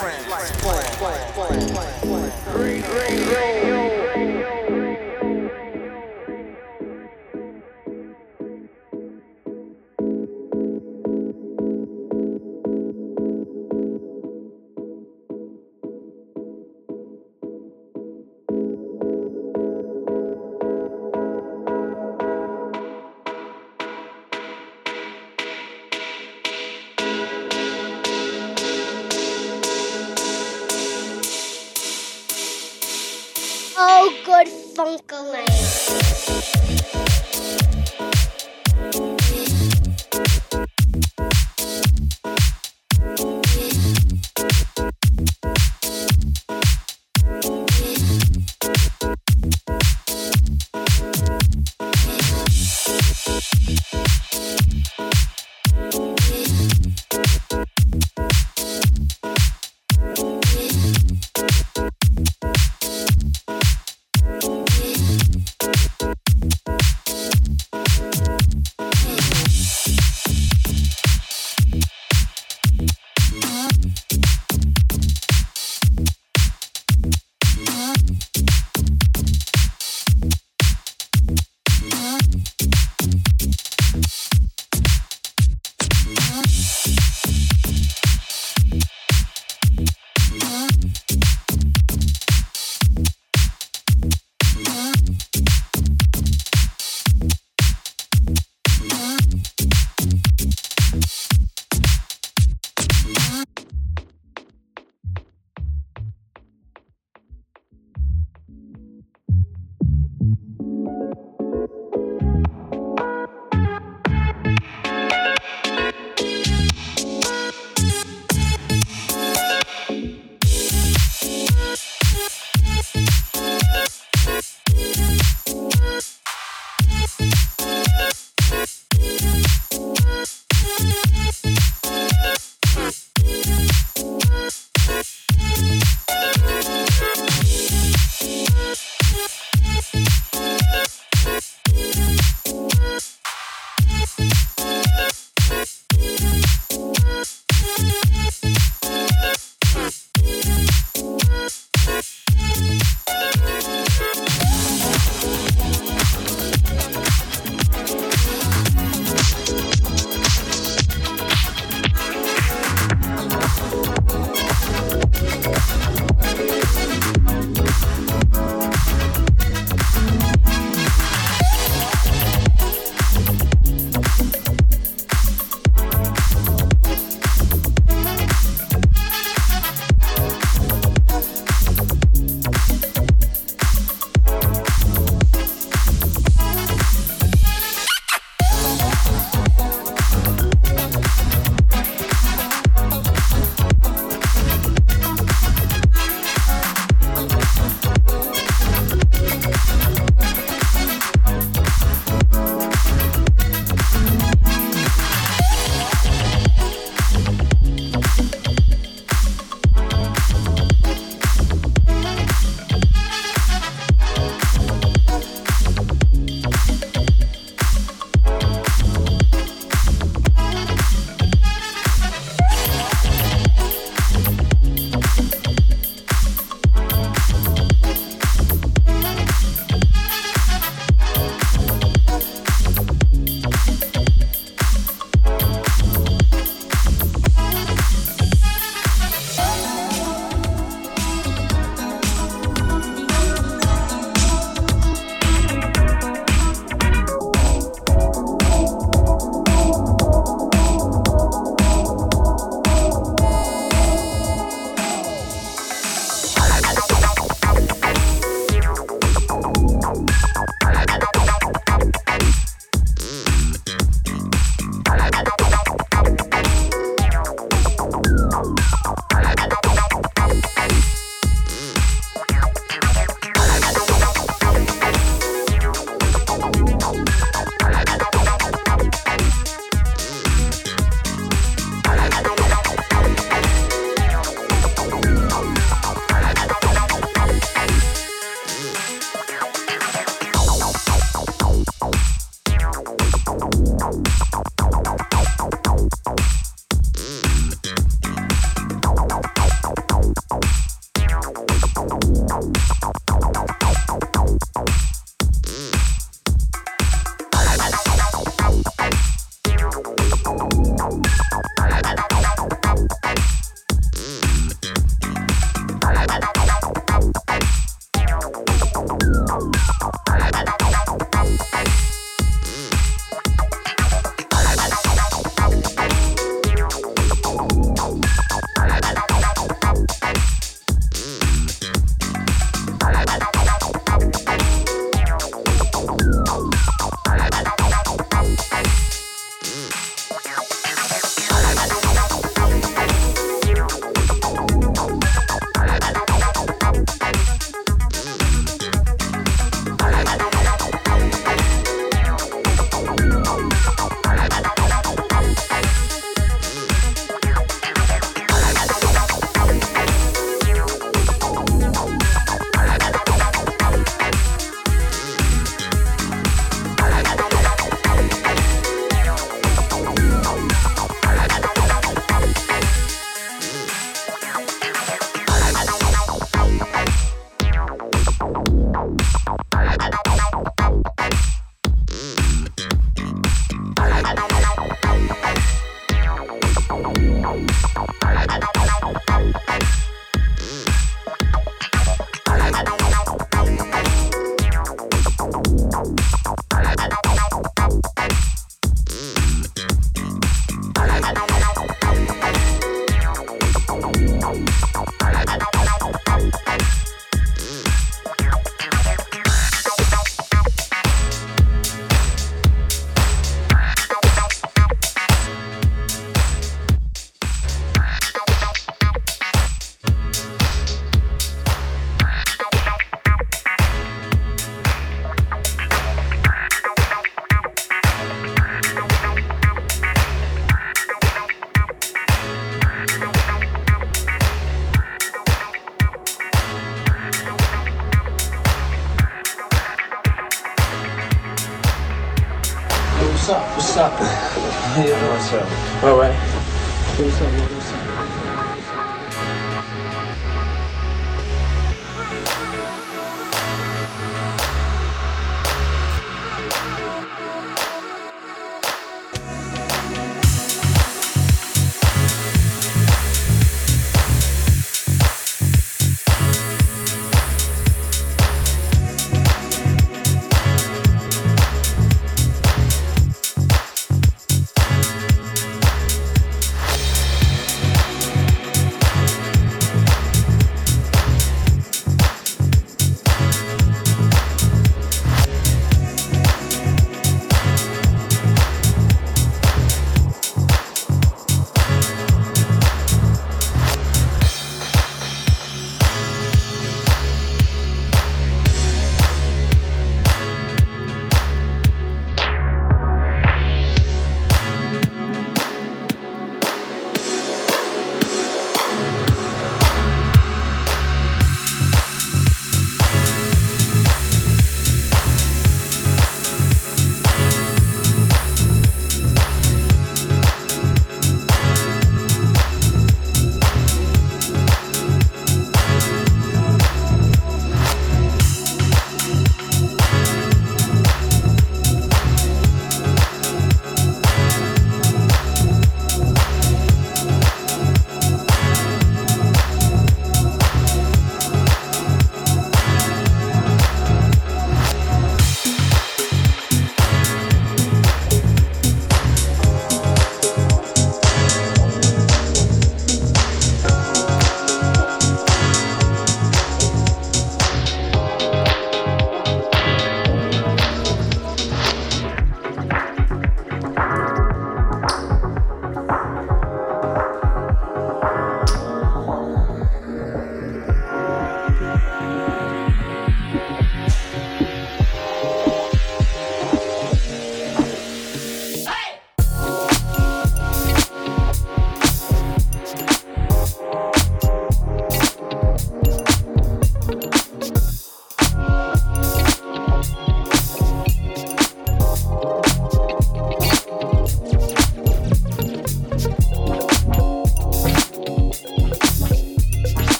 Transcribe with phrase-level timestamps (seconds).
[0.00, 0.24] trance.
[1.46, 3.28] Bring, bring, green, green.
[3.28, 3.85] bring,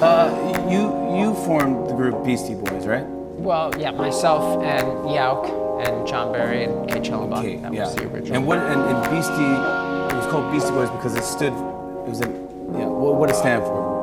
[0.00, 0.30] Uh,
[0.70, 3.04] you you formed the group Beastie Boys, right?
[3.04, 7.62] Well, yeah, myself and Yauch and John Berry and Kate Schellenbach.
[7.62, 7.84] That yeah.
[7.84, 8.36] was the original.
[8.36, 12.20] And what and, and Beastie it was called Beastie Boys because it stood it was
[12.20, 13.97] a yeah what what did it stand for?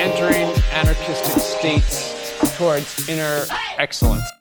[0.00, 3.44] Entering anarchistic states towards inner
[3.76, 4.39] excellence.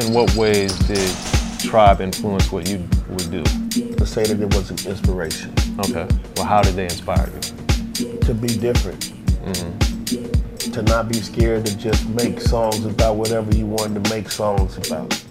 [0.00, 1.10] In what ways did
[1.60, 2.78] Tribe influence what you
[3.10, 3.42] would do?
[3.42, 6.06] To say that it was an inspiration Okay.
[6.36, 7.60] Well, how did they inspire you?
[8.20, 9.00] to be different,
[9.44, 10.70] mm-hmm.
[10.72, 14.76] To not be scared to just make songs about whatever you wanted to make songs
[14.88, 15.22] about.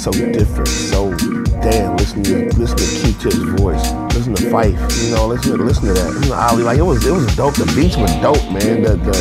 [0.00, 1.14] So different, so
[1.60, 1.94] damn.
[1.98, 5.92] Listen to listen to Q-Tip's voice, listen to Phife, you know, listen to listen to
[5.92, 6.14] that.
[6.14, 7.54] Listen to Ali, like it was it was dope.
[7.54, 8.80] The beats were dope, man.
[8.80, 9.12] The the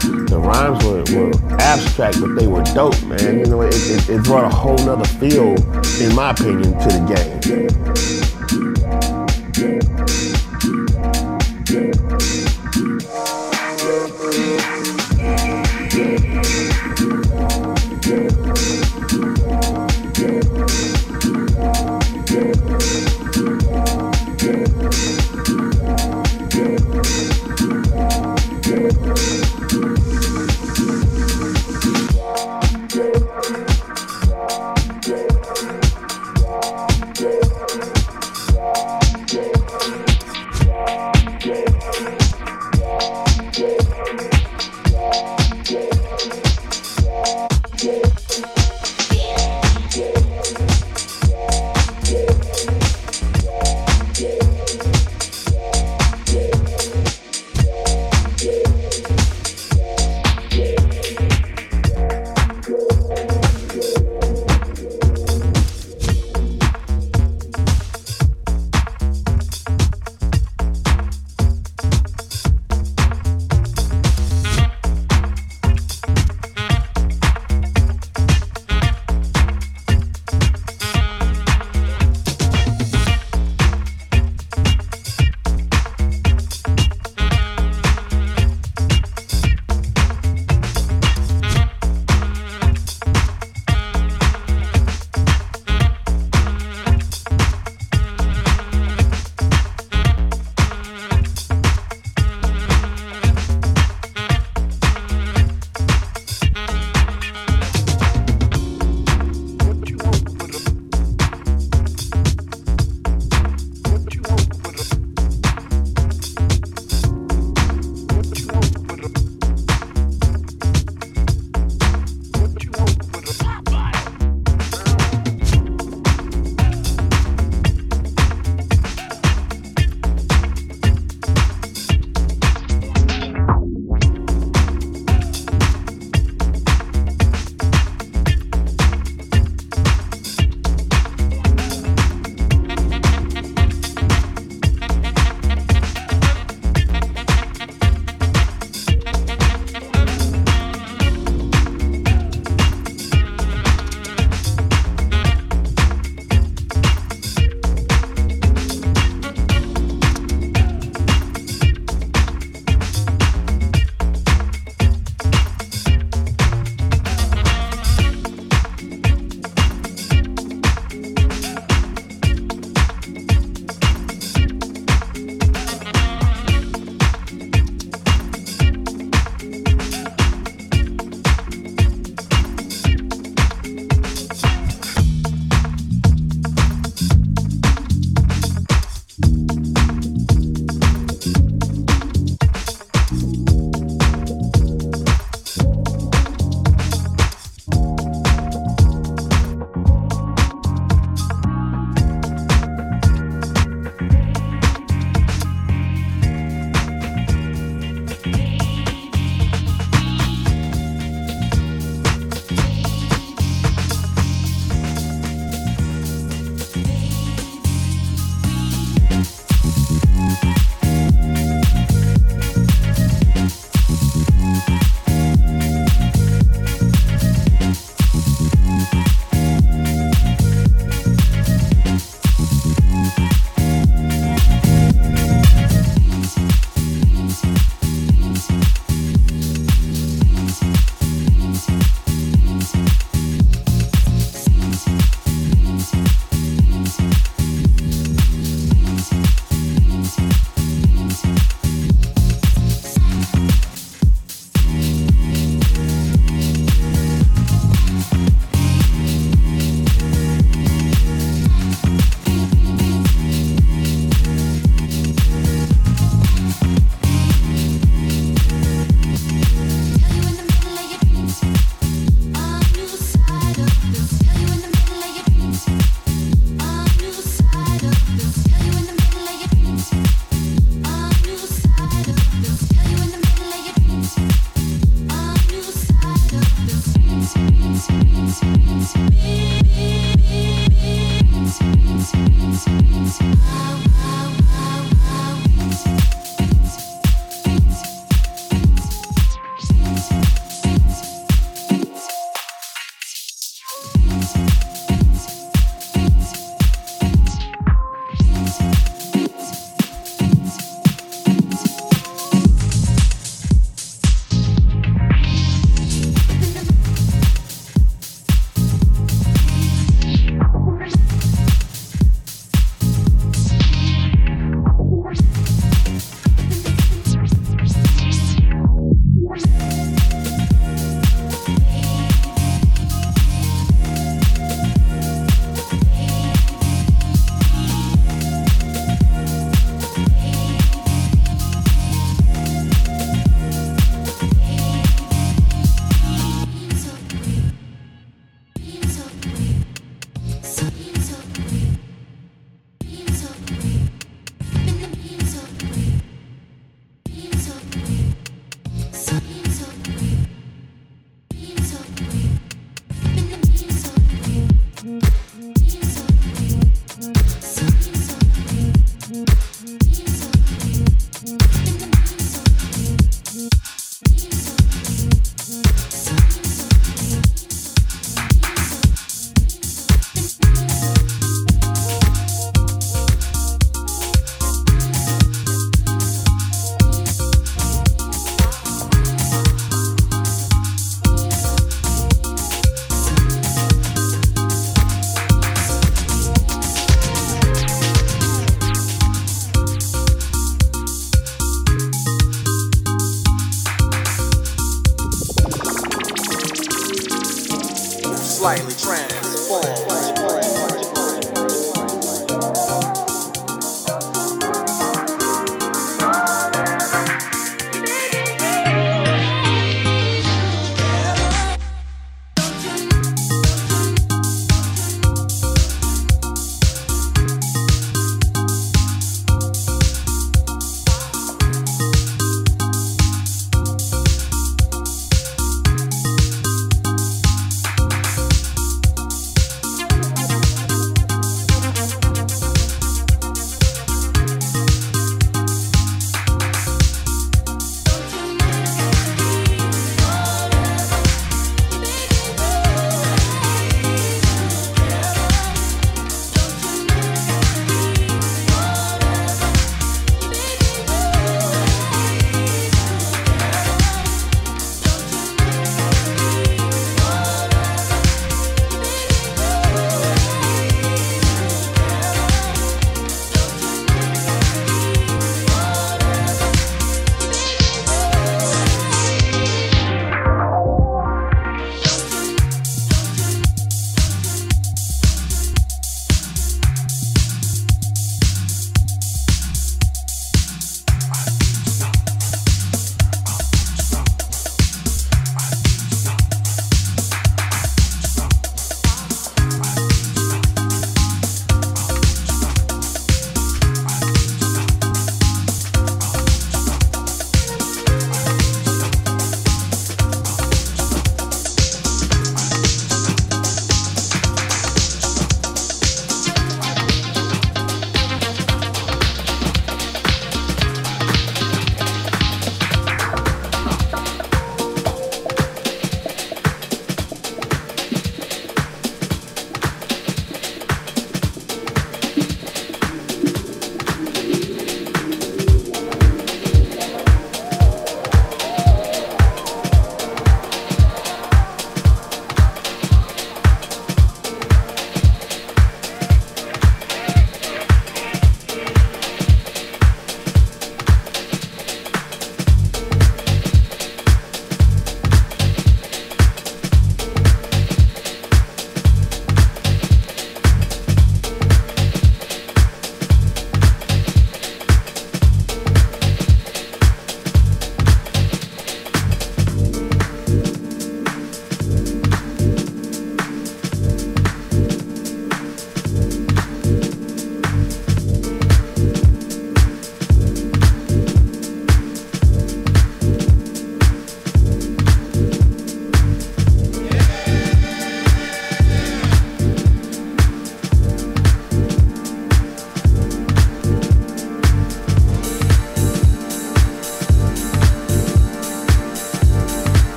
[0.00, 3.38] the, the rhymes were, were abstract, but they were dope, man.
[3.38, 5.54] You know, it, it, it brought a whole nother feel,
[6.02, 8.23] in my opinion, to the game.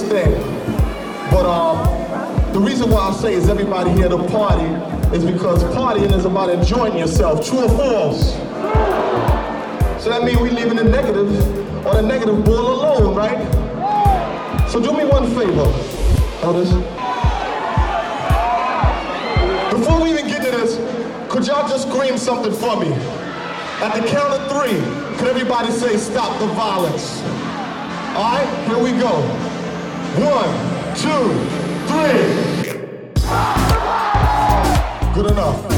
[0.00, 0.32] This thing.
[1.30, 4.64] But um, the reason why I say is everybody here to party
[5.16, 7.46] is because partying is about enjoying yourself.
[7.46, 8.32] True or false?
[10.02, 11.28] So that means we leaving the negative
[11.86, 13.38] or the negative ball alone, right?
[14.70, 15.66] So do me one favor,
[16.42, 16.70] elders.
[19.72, 20.76] Before we even get to this,
[21.30, 22.92] could y'all just scream something for me?
[23.80, 24.78] At the count of three,
[25.18, 27.22] could everybody say stop the violence?
[28.16, 29.47] All right, here we go.
[30.18, 30.50] One,
[30.96, 31.32] two,
[31.86, 32.72] three.
[35.14, 35.77] Good enough.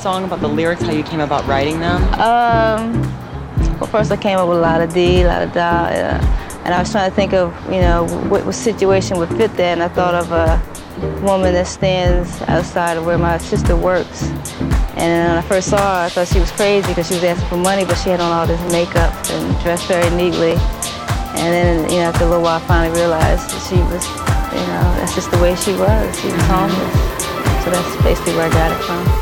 [0.00, 2.02] Song, about the lyrics, how you came about writing them?
[2.14, 3.02] Um,
[3.78, 5.88] well, first I came up with a lot of D, a lot of da,
[6.64, 9.72] and I was trying to think of, you know, what, what situation would fit that,
[9.78, 10.60] and I thought of a
[11.20, 14.22] woman that stands outside of where my sister works.
[14.96, 17.48] And when I first saw her, I thought she was crazy because she was asking
[17.48, 20.52] for money, but she had on all this makeup and dressed very neatly.
[21.36, 24.04] And then, you know, after a little while, I finally realized that she was,
[24.52, 26.20] you know, that's just the way she was.
[26.20, 27.64] She was homeless.
[27.64, 29.19] So that's basically where I got it from.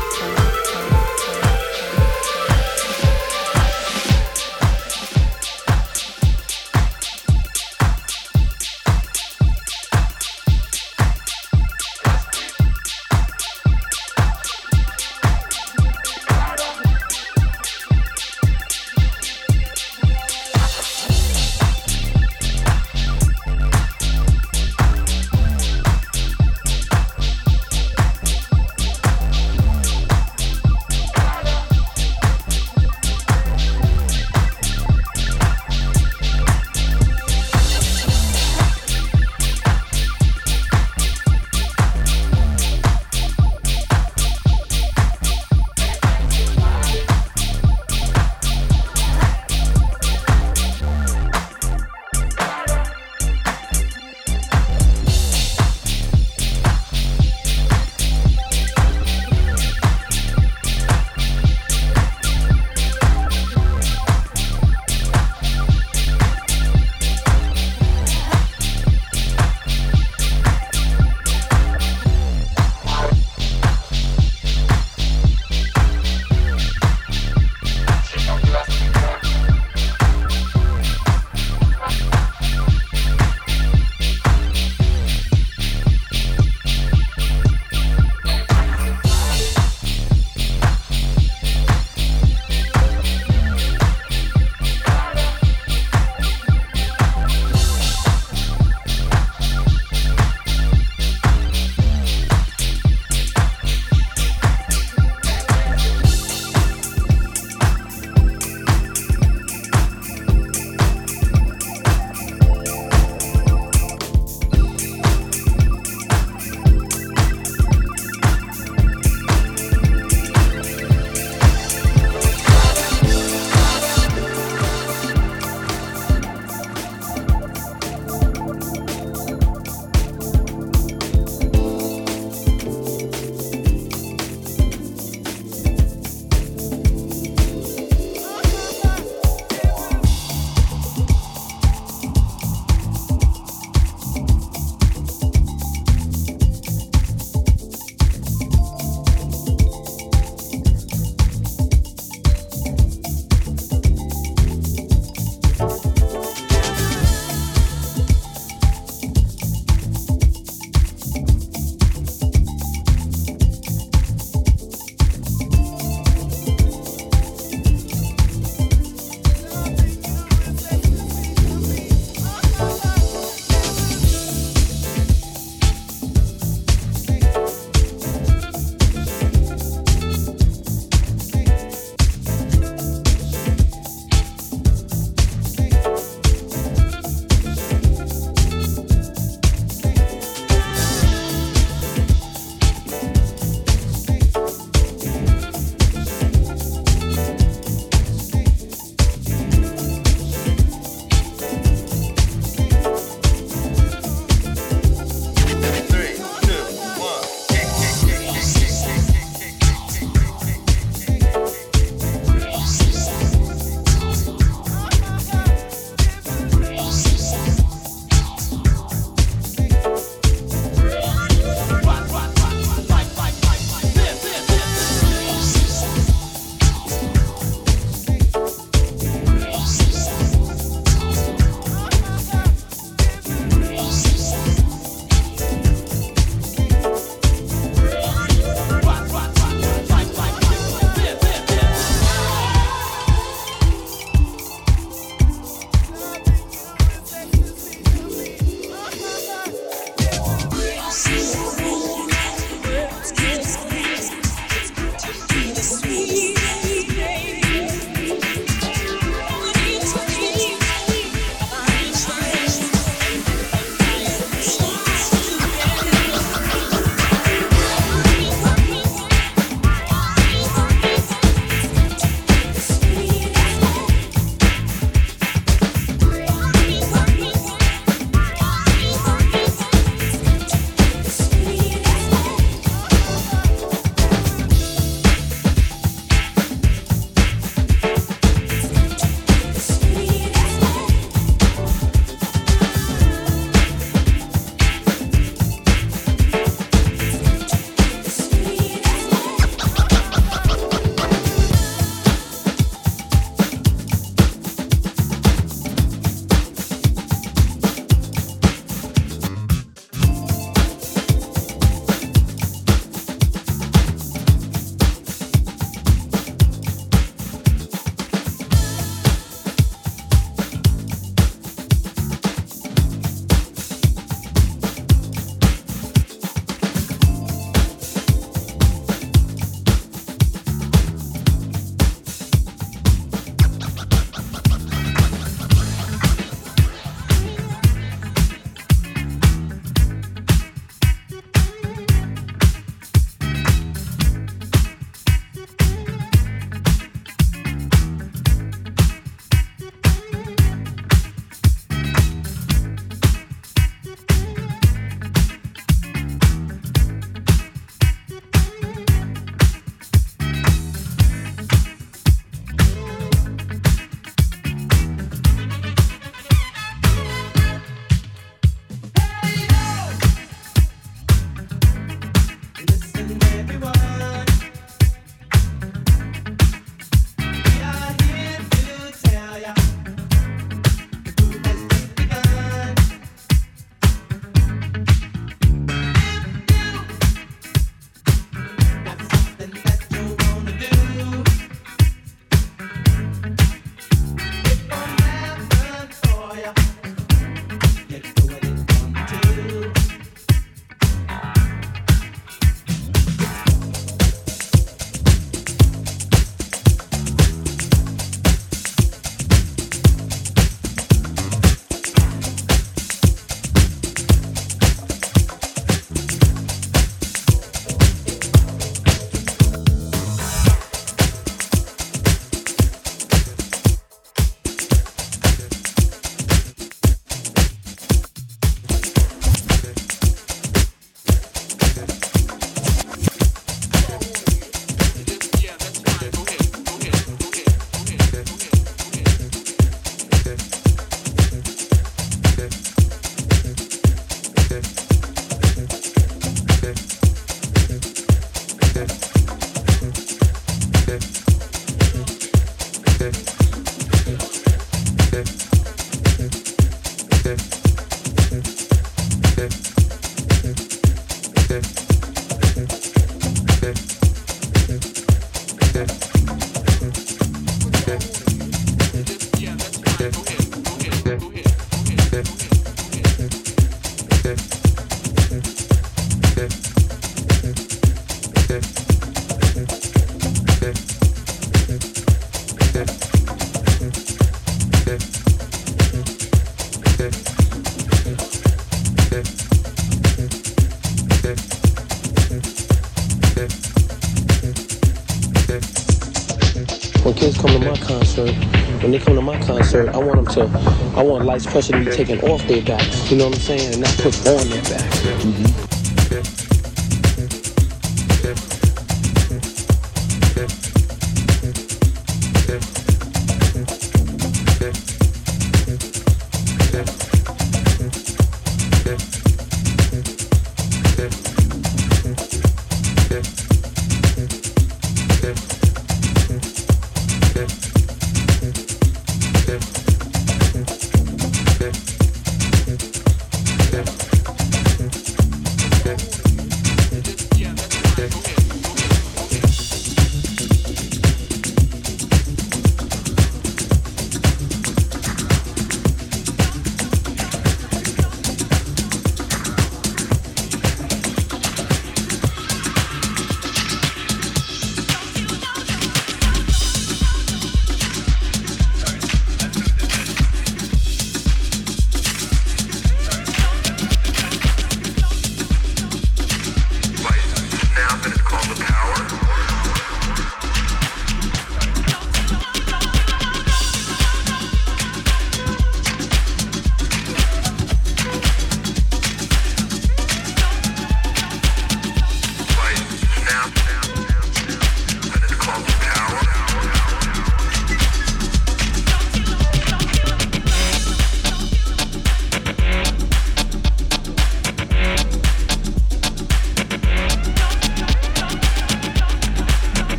[498.89, 501.85] When they come to my concert, I want them to, I want lights pressure to
[501.85, 503.11] be taken off their backs.
[503.11, 503.73] You know what I'm saying?
[503.73, 505.01] And not put on their backs.
[505.01, 505.68] Mm-hmm.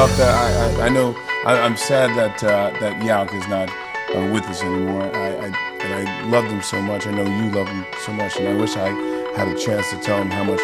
[0.00, 4.32] That I, I, I know I, I'm sad that uh, that Yauch is not uh,
[4.32, 5.04] with us anymore.
[5.14, 7.06] I, I I loved him so much.
[7.06, 8.88] I know you love him so much, and I wish I
[9.36, 10.60] had a chance to tell him how much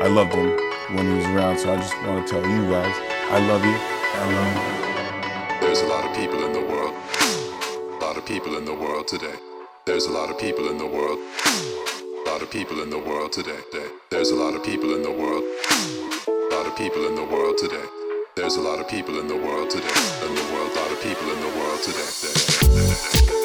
[0.00, 0.56] I loved him
[0.96, 1.58] when he was around.
[1.58, 2.96] So I just want to tell you guys,
[3.30, 3.76] I love you.
[3.76, 5.66] I love you.
[5.66, 6.94] There's a lot of people in the world.
[8.00, 9.36] A lot of people in the world today.
[9.84, 11.18] There's a lot of people in the world.
[11.46, 13.60] A lot of people in the world today.
[14.10, 15.44] There's a lot of people in the world.
[16.26, 17.99] A lot of people in the world today.
[18.50, 19.86] There's a lot of people in the world today.
[20.26, 23.39] In the world, a lot of people in the world today.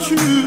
[0.00, 0.39] Wish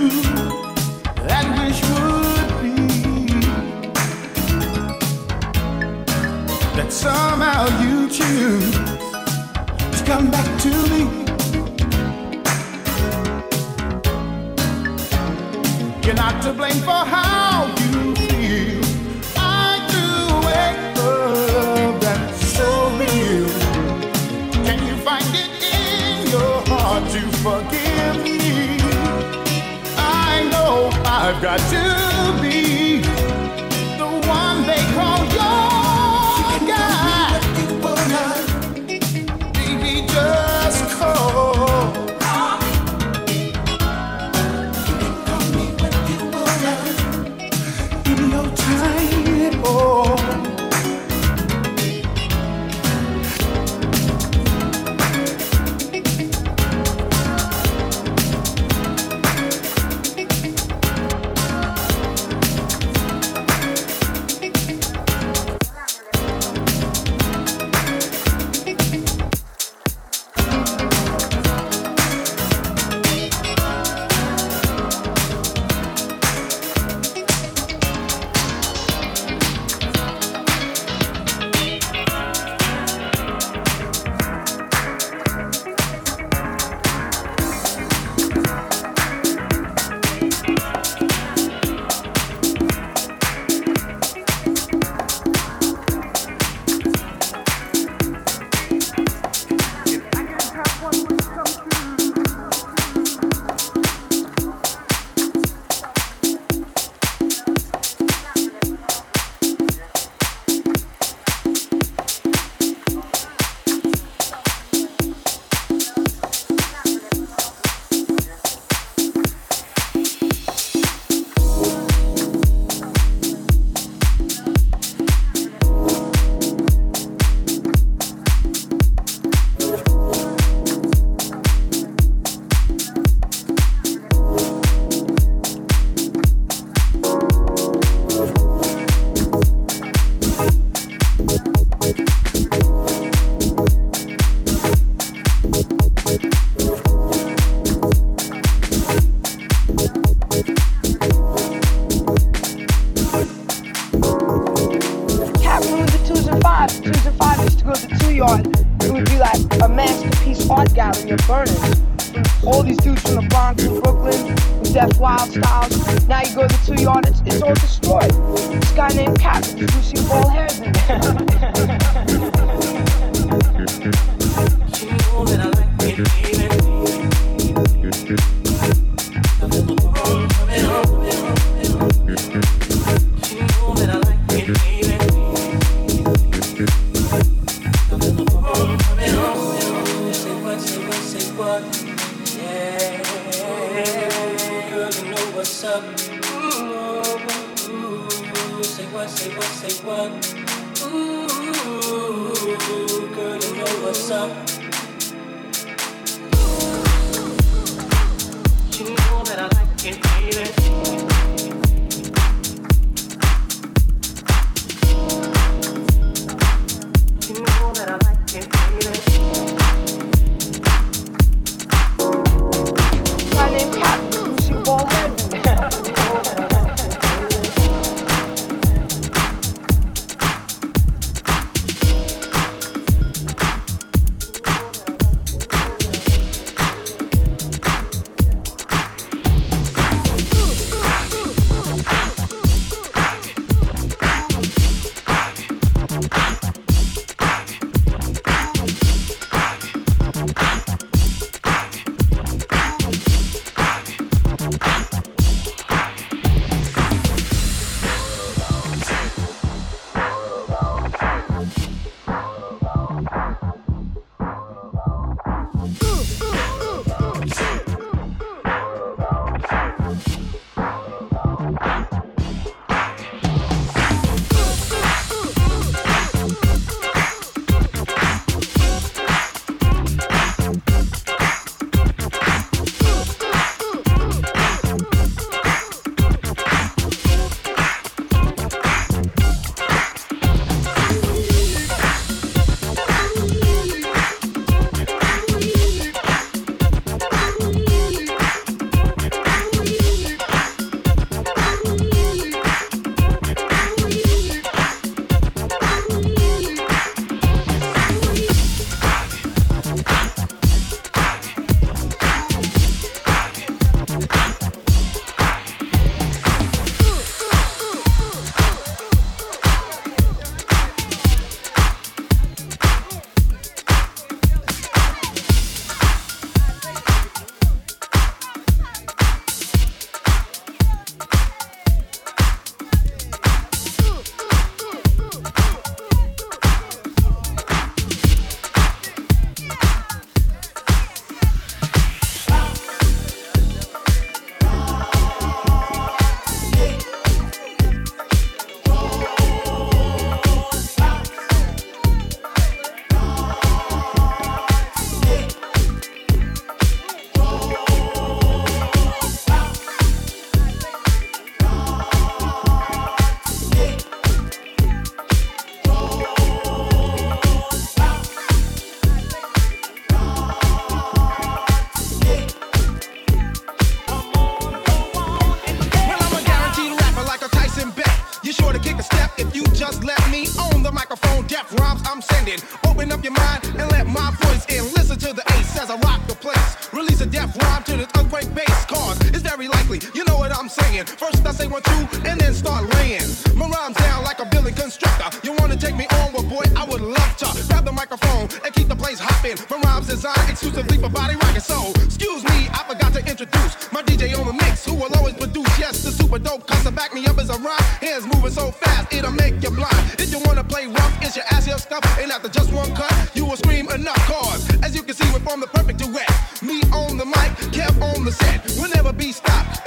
[394.64, 395.12] constructor.
[395.28, 396.14] You wanna take me on?
[396.14, 397.28] Well, boy, I would love to.
[397.50, 399.36] Grab the microphone and keep the place hopping.
[399.36, 401.42] From rhymes designed exclusively for body rocking.
[401.42, 405.16] So, excuse me, I forgot to introduce my DJ on the mix who will always
[405.16, 405.52] produce.
[405.60, 407.68] Yes, the super dope to back me up as a rhyme.
[407.84, 409.84] Hands moving so fast, it'll make you blind.
[410.00, 411.84] If you wanna play rough, it's your ass here stuff.
[412.00, 414.00] And after just one cut, you will scream enough.
[414.08, 416.10] Cause, as you can see, we form the perfect duet.
[416.42, 418.40] Me on the mic, kept on the set.
[418.58, 419.63] We'll never be stopped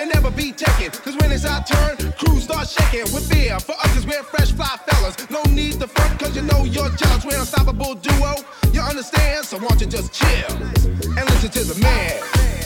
[0.57, 0.90] taken.
[0.90, 3.59] Cause when it's our turn, crews start shaking with fear.
[3.61, 5.30] For us, we're fresh fly fellas.
[5.30, 7.24] No need to front, cause you know you're jealous.
[7.24, 8.34] We're unstoppable duo.
[8.72, 9.44] You understand?
[9.44, 12.65] So won't you just chill and listen to the man.